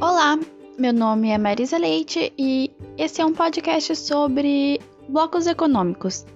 Olá, 0.00 0.38
meu 0.76 0.92
nome 0.92 1.30
é 1.30 1.38
Marisa 1.38 1.78
Leite 1.78 2.32
e 2.36 2.70
esse 2.98 3.20
é 3.20 3.24
um 3.24 3.32
podcast 3.32 3.94
sobre 3.94 4.80
blocos 5.08 5.46
econômicos. 5.46 6.26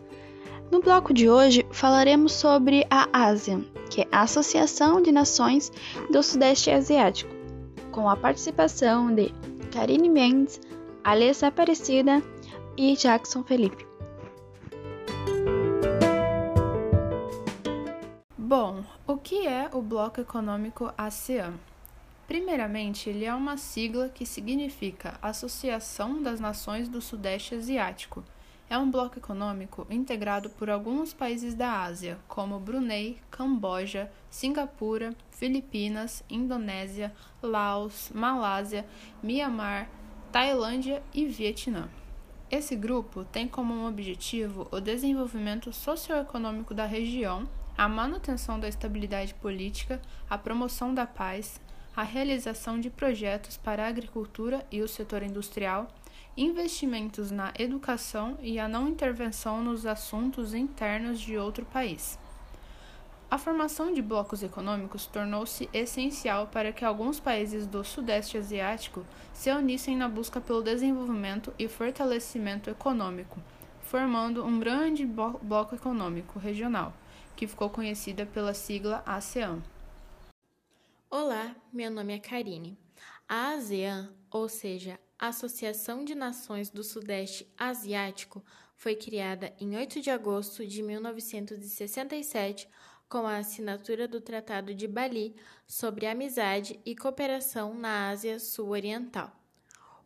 No 0.71 0.81
bloco 0.81 1.13
de 1.13 1.29
hoje 1.29 1.67
falaremos 1.73 2.33
sobre 2.33 2.87
a 2.89 3.09
ASEAN, 3.13 3.65
que 3.91 4.03
é 4.03 4.09
a 4.13 4.23
Associação 4.23 5.03
de 5.03 5.11
Nações 5.11 5.73
do 6.11 6.23
Sudeste 6.23 6.71
Asiático, 6.71 7.35
com 7.91 8.09
a 8.09 8.17
participação 8.17 9.13
de 9.13 9.33
Karine 9.73 10.09
Mendes, 10.09 10.61
Alessa 11.03 11.49
Aparecida 11.49 12.23
e 12.77 12.95
Jackson 12.97 13.43
Felipe. 13.43 13.87
Bom, 18.37 18.85
o 19.07 19.17
que 19.17 19.47
é 19.47 19.69
o 19.73 19.83
Bloco 19.83 20.21
Econômico 20.21 20.93
ASEAN? 20.97 21.53
Primeiramente, 22.29 23.09
ele 23.09 23.25
é 23.25 23.35
uma 23.35 23.57
sigla 23.57 24.11
que 24.11 24.27
significa 24.27 25.19
Associação 25.23 26.23
das 26.23 26.39
Nações 26.39 26.87
do 26.87 27.01
Sudeste 27.01 27.55
Asiático. 27.55 28.23
É 28.69 28.77
um 28.77 28.91
bloco 28.91 29.19
econômico 29.19 29.87
integrado 29.89 30.51
por 30.51 30.69
alguns 30.69 31.15
países 31.15 31.55
da 31.55 31.85
Ásia, 31.85 32.19
como 32.29 32.61
Brunei, 32.61 33.19
Camboja, 33.31 34.13
Singapura, 34.29 35.15
Filipinas, 35.31 36.23
Indonésia, 36.29 37.15
Laos, 37.43 38.11
Malásia, 38.15 38.87
Mianmar, 39.23 39.89
Tailândia 40.31 41.03
e 41.15 41.25
Vietnã. 41.25 41.89
Esse 42.51 42.77
grupo 42.77 43.25
tem 43.25 43.49
como 43.49 43.89
objetivo 43.89 44.69
o 44.71 44.81
desenvolvimento 44.81 45.73
socioeconômico 45.73 46.75
da 46.75 46.85
região, 46.85 47.49
a 47.75 47.89
manutenção 47.89 48.61
da 48.61 48.69
estabilidade 48.69 49.33
política, 49.33 49.99
a 50.29 50.37
promoção 50.37 50.93
da 50.93 51.07
paz, 51.07 51.59
a 51.99 52.05
realização 52.05 52.79
de 52.79 52.91
projetos 52.91 53.57
para 53.57 53.85
a 53.85 53.89
agricultura 53.89 54.65
e 54.71 54.81
o 54.83 54.87
setor 54.87 55.21
industrial, 55.21 55.89
investimentos 56.37 57.33
na 57.33 57.53
educação 57.59 58.39
e 58.41 58.57
a 58.61 58.69
não 58.69 58.87
intervenção 58.87 59.65
nos 59.65 59.85
assuntos 59.85 60.55
internos 60.55 61.19
de 61.19 61.37
outro 61.37 61.65
país. 61.65 62.17
A 63.29 63.37
formação 63.37 63.93
de 63.93 64.01
blocos 64.01 64.45
econômicos 64.45 65.07
tornou-se 65.07 65.69
essencial 65.73 66.47
para 66.47 66.73
que 66.73 66.85
alguns 66.85 67.19
países 67.19 67.67
do 67.67 67.83
Sudeste 67.83 68.39
Asiático 68.39 69.05
se 69.33 69.51
unissem 69.51 69.97
na 69.97 70.09
busca 70.09 70.41
pelo 70.41 70.63
desenvolvimento 70.63 71.53
e 71.59 71.67
fortalecimento 71.67 72.71
econômico, 72.71 73.41
formando 73.81 74.47
um 74.47 74.61
grande 74.61 75.05
bloco 75.05 75.75
econômico 75.75 76.39
regional, 76.39 76.95
que 77.35 77.49
ficou 77.49 77.69
conhecida 77.69 78.25
pela 78.25 78.55
sigla 78.55 79.03
ASEAN. 79.05 79.59
Olá, 81.11 81.57
meu 81.73 81.91
nome 81.91 82.15
é 82.15 82.19
Karine. 82.19 82.79
A 83.27 83.53
ASEAN, 83.53 84.15
ou 84.31 84.47
seja, 84.47 85.01
Associação 85.19 86.05
de 86.05 86.15
Nações 86.15 86.69
do 86.69 86.85
Sudeste 86.85 87.51
Asiático, 87.57 88.45
foi 88.77 88.95
criada 88.95 89.55
em 89.59 89.75
8 89.75 90.03
de 90.03 90.11
agosto 90.11 90.67
de 90.67 90.83
1967 90.83 92.69
com 93.09 93.27
a 93.27 93.39
assinatura 93.39 94.07
do 94.07 94.21
Tratado 94.21 94.75
de 94.75 94.87
Bali 94.87 95.35
sobre 95.67 96.07
Amizade 96.07 96.79
e 96.85 96.95
Cooperação 96.95 97.73
na 97.73 98.11
Ásia 98.11 98.39
Sul-Oriental. 98.39 99.33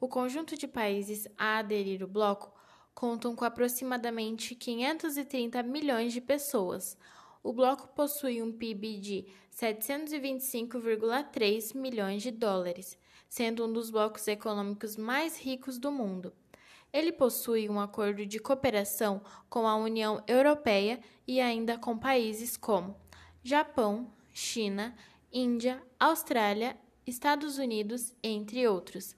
O 0.00 0.06
conjunto 0.06 0.56
de 0.56 0.68
países 0.68 1.26
a 1.36 1.58
aderir 1.58 2.02
ao 2.02 2.08
bloco 2.08 2.54
contam 2.94 3.34
com 3.34 3.44
aproximadamente 3.44 4.54
530 4.54 5.64
milhões 5.64 6.12
de 6.12 6.20
pessoas, 6.20 6.96
o 7.42 7.52
bloco 7.52 7.88
possui 7.88 8.40
um 8.42 8.52
PIB 8.52 8.98
de 8.98 9.26
725,3 9.52 11.76
milhões 11.76 12.22
de 12.22 12.30
dólares, 12.30 12.96
sendo 13.28 13.66
um 13.66 13.72
dos 13.72 13.90
blocos 13.90 14.28
econômicos 14.28 14.96
mais 14.96 15.36
ricos 15.38 15.76
do 15.78 15.90
mundo. 15.90 16.32
Ele 16.92 17.10
possui 17.10 17.68
um 17.68 17.80
acordo 17.80 18.24
de 18.26 18.38
cooperação 18.38 19.20
com 19.48 19.66
a 19.66 19.74
União 19.74 20.22
Europeia 20.26 21.00
e 21.26 21.40
ainda 21.40 21.76
com 21.78 21.98
países 21.98 22.56
como 22.56 22.94
Japão, 23.42 24.12
China, 24.32 24.94
Índia, 25.32 25.82
Austrália, 25.98 26.78
Estados 27.06 27.58
Unidos, 27.58 28.14
entre 28.22 28.68
outros. 28.68 29.16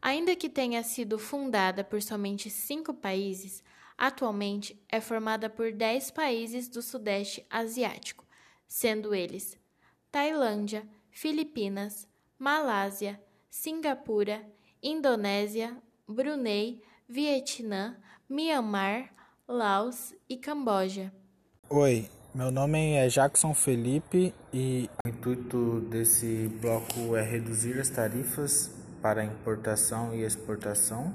Ainda 0.00 0.36
que 0.36 0.48
tenha 0.50 0.82
sido 0.82 1.18
fundada 1.18 1.82
por 1.82 2.02
somente 2.02 2.50
cinco 2.50 2.92
países, 2.92 3.64
atualmente 3.96 4.80
é 4.88 5.00
formada 5.00 5.48
por 5.48 5.72
10 5.72 6.10
países 6.10 6.68
do 6.68 6.82
Sudeste 6.82 7.46
Asiático, 7.48 8.24
sendo 8.66 9.14
eles 9.14 9.56
Tailândia, 10.10 10.86
Filipinas, 11.10 12.08
Malásia, 12.38 13.20
Singapura, 13.50 14.44
Indonésia, 14.82 15.76
Brunei, 16.06 16.82
Vietnã, 17.08 17.96
Mianmar, 18.28 19.12
Laos 19.46 20.14
e 20.28 20.36
Camboja. 20.36 21.12
Oi, 21.68 22.08
meu 22.34 22.50
nome 22.50 22.94
é 22.94 23.08
Jackson 23.08 23.54
Felipe 23.54 24.34
e 24.52 24.88
o 25.04 25.08
intuito 25.08 25.80
desse 25.82 26.48
bloco 26.60 27.16
é 27.16 27.22
reduzir 27.22 27.78
as 27.80 27.88
tarifas 27.88 28.70
para 29.00 29.24
importação 29.24 30.14
e 30.14 30.22
exportação 30.22 31.14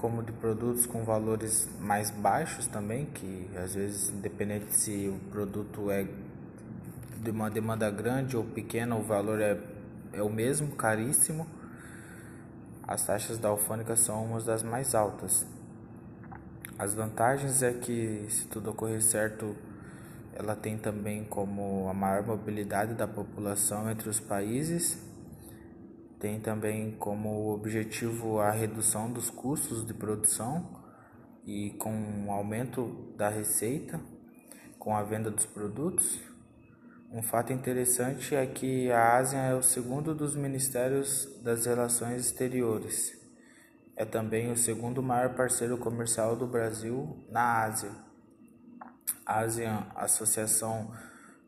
como 0.00 0.22
de 0.22 0.32
produtos 0.32 0.86
com 0.86 1.04
valores 1.04 1.68
mais 1.78 2.10
baixos 2.10 2.66
também, 2.66 3.04
que 3.04 3.50
às 3.54 3.74
vezes, 3.74 4.08
independente 4.08 4.74
se 4.74 5.08
o 5.08 5.30
produto 5.30 5.90
é 5.90 6.06
de 7.22 7.30
uma 7.30 7.50
demanda 7.50 7.90
grande 7.90 8.34
ou 8.34 8.42
pequena, 8.42 8.96
o 8.96 9.02
valor 9.02 9.42
é, 9.42 9.60
é 10.14 10.22
o 10.22 10.30
mesmo, 10.30 10.74
caríssimo. 10.74 11.46
As 12.88 13.04
taxas 13.04 13.36
da 13.36 13.50
alfândega 13.50 13.94
são 13.94 14.24
umas 14.24 14.46
das 14.46 14.62
mais 14.62 14.94
altas. 14.94 15.44
As 16.78 16.94
vantagens 16.94 17.62
é 17.62 17.74
que, 17.74 18.24
se 18.30 18.46
tudo 18.46 18.70
ocorrer 18.70 19.02
certo, 19.02 19.54
ela 20.32 20.56
tem 20.56 20.78
também 20.78 21.24
como 21.24 21.90
a 21.90 21.92
maior 21.92 22.26
mobilidade 22.26 22.94
da 22.94 23.06
população 23.06 23.90
entre 23.90 24.08
os 24.08 24.18
países 24.18 25.09
tem 26.20 26.38
também 26.38 26.92
como 26.98 27.50
objetivo 27.50 28.40
a 28.40 28.50
redução 28.50 29.10
dos 29.10 29.30
custos 29.30 29.86
de 29.86 29.94
produção 29.94 30.78
e 31.46 31.70
com 31.78 32.26
o 32.26 32.30
aumento 32.30 33.14
da 33.16 33.30
receita 33.30 33.98
com 34.78 34.94
a 34.94 35.02
venda 35.02 35.30
dos 35.30 35.46
produtos. 35.46 36.20
Um 37.10 37.22
fato 37.22 37.52
interessante 37.52 38.34
é 38.34 38.46
que 38.46 38.92
a 38.92 39.16
Ásia 39.16 39.38
é 39.38 39.54
o 39.54 39.62
segundo 39.62 40.14
dos 40.14 40.36
ministérios 40.36 41.40
das 41.42 41.64
relações 41.64 42.26
exteriores. 42.26 43.18
É 43.96 44.04
também 44.04 44.52
o 44.52 44.56
segundo 44.56 45.02
maior 45.02 45.34
parceiro 45.34 45.76
comercial 45.78 46.36
do 46.36 46.46
Brasil 46.46 47.26
na 47.30 47.64
Ásia. 47.64 47.90
A 49.24 49.40
ASEAN, 49.40 49.86
Associação 49.94 50.92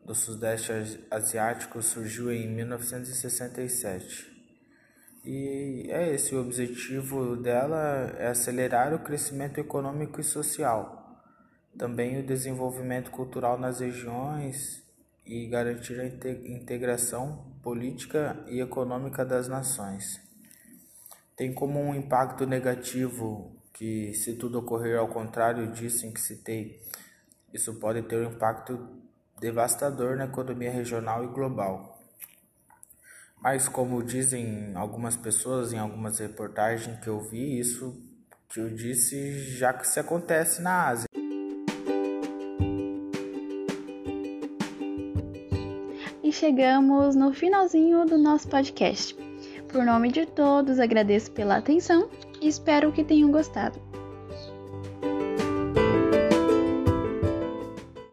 do 0.03 0.15
Sudeste 0.15 0.71
Asiático, 1.09 1.81
surgiu 1.81 2.31
em 2.31 2.47
1967. 2.47 4.32
E 5.25 5.87
é 5.89 6.13
esse 6.13 6.35
o 6.35 6.41
objetivo 6.41 7.37
dela 7.37 8.13
é 8.17 8.27
acelerar 8.27 8.93
o 8.93 8.99
crescimento 8.99 9.57
econômico 9.57 10.19
e 10.19 10.23
social, 10.23 11.21
também 11.77 12.19
o 12.19 12.25
desenvolvimento 12.25 13.09
cultural 13.09 13.57
nas 13.57 13.79
regiões 13.79 14.83
e 15.25 15.47
garantir 15.47 15.97
a 15.99 16.05
integração 16.05 17.45
política 17.63 18.43
e 18.49 18.59
econômica 18.59 19.23
das 19.23 19.47
nações. 19.47 20.21
Tem 21.37 21.53
como 21.53 21.79
um 21.79 21.95
impacto 21.95 22.45
negativo 22.45 23.55
que, 23.71 24.13
se 24.13 24.35
tudo 24.35 24.59
ocorrer 24.59 24.99
ao 24.99 25.07
contrário 25.07 25.71
disso 25.71 26.05
em 26.05 26.11
que 26.11 26.19
citei, 26.19 26.81
isso 27.53 27.79
pode 27.79 28.01
ter 28.03 28.17
um 28.17 28.31
impacto 28.31 28.77
devastador 29.39 30.17
na 30.17 30.25
economia 30.25 30.71
regional 30.71 31.23
e 31.23 31.27
global. 31.27 31.92
Mas 33.43 33.67
como 33.67 34.01
dizem 34.01 34.71
algumas 34.73 35.17
pessoas 35.17 35.73
em 35.73 35.77
algumas 35.77 36.17
reportagens 36.17 36.97
que 37.01 37.09
eu 37.09 37.19
vi, 37.19 37.59
isso 37.59 37.93
que 38.47 38.61
eu 38.61 38.69
disse 38.69 39.57
já 39.57 39.73
que 39.73 39.85
se 39.85 39.99
acontece 39.99 40.61
na 40.61 40.87
Ásia. 40.87 41.09
E 46.23 46.31
chegamos 46.31 47.17
no 47.17 47.33
finalzinho 47.33 48.05
do 48.05 48.17
nosso 48.17 48.47
podcast. 48.47 49.13
Por 49.67 49.83
nome 49.83 50.09
de 50.09 50.25
todos, 50.25 50.79
agradeço 50.79 51.29
pela 51.33 51.57
atenção 51.57 52.09
e 52.39 52.47
espero 52.47 52.93
que 52.93 53.03
tenham 53.03 53.29
gostado. 53.29 53.92